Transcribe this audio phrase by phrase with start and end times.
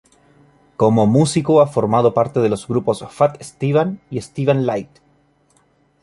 [0.77, 4.89] Como músico ha formado parte de los grupos "Fat Esteban" y "Esteban Light".